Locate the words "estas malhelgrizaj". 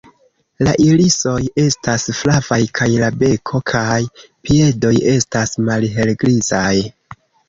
5.13-6.73